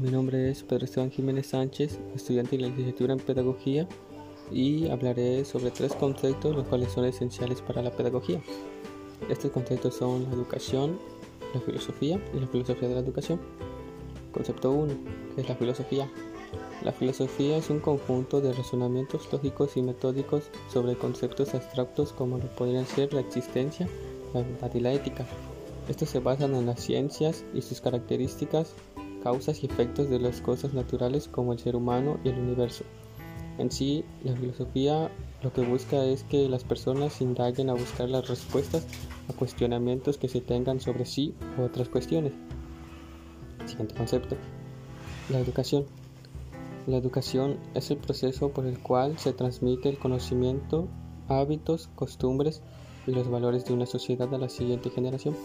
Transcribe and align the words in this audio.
es 0.00 0.62
Pedro 0.62 0.84
Esteban 0.84 1.10
Jiménez 1.10 1.48
Sánchez, 1.48 1.98
estudiante 2.14 2.56
de 2.56 2.62
la 2.62 2.68
licenciatura 2.68 3.14
en 3.14 3.18
Pedagogía 3.18 3.88
y 4.52 4.88
hablaré 4.88 5.44
sobre 5.44 5.72
tres 5.72 5.92
conceptos 5.94 6.54
los 6.54 6.66
cuales 6.68 6.92
son 6.92 7.04
esenciales 7.04 7.60
para 7.62 7.82
la 7.82 7.90
pedagogía. 7.90 8.40
Estos 9.28 9.50
conceptos 9.50 9.96
son 9.96 10.22
la 10.24 10.34
educación, 10.34 11.00
la 11.52 11.60
filosofía 11.60 12.22
y 12.32 12.38
la 12.38 12.46
filosofía 12.46 12.88
de 12.88 12.94
la 12.94 13.00
educación. 13.00 13.40
Concepto 14.32 14.70
1, 14.70 14.94
que 15.34 15.40
es 15.40 15.48
la 15.48 15.56
filosofía. 15.56 16.08
La 16.84 16.92
filosofía 16.92 17.56
es 17.56 17.68
un 17.68 17.80
conjunto 17.80 18.40
de 18.40 18.52
razonamientos 18.52 19.28
lógicos 19.32 19.76
y 19.76 19.82
metódicos 19.82 20.44
sobre 20.72 20.96
conceptos 20.96 21.54
abstractos 21.54 22.12
como 22.12 22.38
lo 22.38 22.46
podrían 22.54 22.86
ser 22.86 23.12
la 23.12 23.20
existencia, 23.20 23.88
la 24.32 24.42
verdad 24.42 24.70
y 24.74 24.80
la 24.80 24.92
ética. 24.92 25.26
Estos 25.88 26.10
se 26.10 26.20
basan 26.20 26.54
en 26.54 26.66
las 26.66 26.80
ciencias 26.80 27.44
y 27.52 27.62
sus 27.62 27.80
características, 27.80 28.74
causas 29.22 29.62
y 29.62 29.66
efectos 29.66 30.08
de 30.10 30.18
las 30.18 30.40
cosas 30.40 30.74
naturales 30.74 31.28
como 31.28 31.52
el 31.52 31.58
ser 31.58 31.76
humano 31.76 32.18
y 32.24 32.28
el 32.28 32.38
universo. 32.38 32.84
En 33.58 33.70
sí, 33.70 34.04
la 34.22 34.36
filosofía 34.36 35.10
lo 35.42 35.52
que 35.52 35.64
busca 35.64 36.04
es 36.04 36.24
que 36.24 36.48
las 36.48 36.64
personas 36.64 37.20
indaguen 37.20 37.70
a 37.70 37.74
buscar 37.74 38.08
las 38.08 38.28
respuestas 38.28 38.86
a 39.28 39.32
cuestionamientos 39.32 40.18
que 40.18 40.28
se 40.28 40.40
tengan 40.40 40.80
sobre 40.80 41.04
sí 41.04 41.34
u 41.56 41.62
otras 41.62 41.88
cuestiones. 41.88 42.32
Siguiente 43.66 43.94
concepto. 43.94 44.36
La 45.28 45.38
educación. 45.38 45.86
La 46.86 46.96
educación 46.96 47.58
es 47.74 47.90
el 47.90 47.98
proceso 47.98 48.50
por 48.50 48.66
el 48.66 48.78
cual 48.78 49.18
se 49.18 49.32
transmite 49.32 49.88
el 49.88 49.98
conocimiento, 49.98 50.88
hábitos, 51.28 51.88
costumbres 51.94 52.62
y 53.06 53.12
los 53.12 53.28
valores 53.30 53.64
de 53.64 53.74
una 53.74 53.86
sociedad 53.86 54.32
a 54.32 54.38
la 54.38 54.48
siguiente 54.48 54.90
generación. 54.90 55.36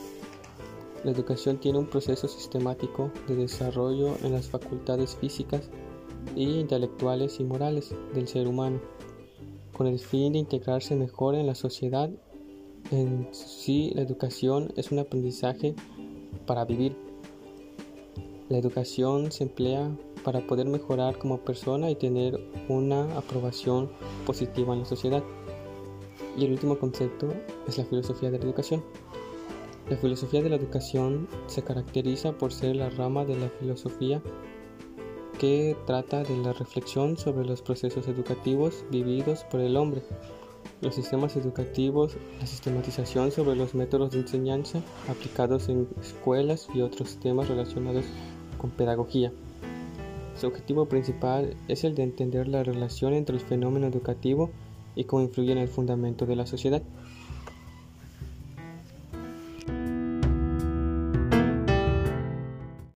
La 1.04 1.12
educación 1.12 1.58
tiene 1.58 1.80
un 1.80 1.88
proceso 1.88 2.30
sistemático 2.30 3.12
de 3.28 3.36
desarrollo 3.36 4.16
en 4.24 4.32
las 4.32 4.48
facultades 4.48 5.18
físicas 5.18 5.70
y 6.36 6.60
intelectuales 6.60 7.42
y 7.42 7.44
morales 7.44 7.94
del 8.14 8.28
ser 8.28 8.48
humano, 8.48 8.80
con 9.76 9.88
el 9.88 10.00
fin 10.00 10.34
de 10.34 10.40
integrarse 10.40 10.96
mejor 10.96 11.36
en 11.36 11.46
la 11.46 11.56
sociedad. 11.56 12.10
En 12.92 13.28
sí, 13.34 13.92
la 13.96 14.02
educación 14.02 14.72
es 14.78 14.92
un 14.92 15.00
aprendizaje 15.00 15.76
para 16.46 16.64
vivir. 16.64 16.96
La 18.48 18.58
educación 18.58 19.32
se 19.32 19.44
emplea 19.44 19.92
para 20.24 20.48
poder 20.48 20.68
mejorar 20.68 21.18
como 21.18 21.40
persona 21.40 21.90
y 21.90 21.96
tener 21.96 22.40
una 22.70 23.18
aprobación 23.18 23.92
positiva 24.26 24.74
en 24.74 24.80
la 24.80 24.86
sociedad. 24.86 25.24
Y 26.38 26.46
el 26.46 26.52
último 26.52 26.80
concepto 26.80 27.28
es 27.68 27.78
la 27.78 27.86
filosofía 27.86 28.32
de 28.32 28.40
la 28.40 28.46
educación. 28.46 28.84
La 29.90 29.98
filosofía 29.98 30.42
de 30.42 30.50
la 30.50 30.56
educación 30.56 31.28
se 31.48 31.62
caracteriza 31.62 32.32
por 32.34 32.54
ser 32.54 32.76
la 32.76 32.90
rama 32.90 33.26
de 33.26 33.36
la 33.38 33.50
filosofía 33.50 34.22
que 35.40 35.76
trata 35.86 36.24
de 36.24 36.38
la 36.38 36.54
reflexión 36.54 37.18
sobre 37.18 37.46
los 37.46 37.62
procesos 37.62 38.08
educativos 38.08 38.86
vividos 38.92 39.44
por 39.44 39.60
el 39.60 39.76
hombre, 39.76 40.02
los 40.82 40.96
sistemas 40.96 41.36
educativos, 41.36 42.16
la 42.40 42.48
sistematización 42.48 43.32
sobre 43.32 43.56
los 43.56 43.76
métodos 43.76 44.12
de 44.12 44.20
enseñanza 44.20 44.82
aplicados 45.10 45.68
en 45.68 45.88
escuelas 46.02 46.68
y 46.74 46.82
otros 46.82 47.18
temas 47.18 47.50
relacionados 47.50 48.06
con 48.58 48.70
pedagogía. 48.70 49.34
Su 50.36 50.48
objetivo 50.48 50.86
principal 50.86 51.56
es 51.68 51.84
el 51.84 51.94
de 51.96 52.04
entender 52.04 52.48
la 52.48 52.64
relación 52.64 53.14
entre 53.14 53.36
el 53.36 53.42
fenómeno 53.42 53.88
educativo 53.88 54.50
y 54.96 55.04
cómo 55.04 55.24
influye 55.24 55.52
en 55.52 55.58
el 55.58 55.68
fundamento 55.68 56.26
de 56.26 56.36
la 56.36 56.46
sociedad. 56.46 56.82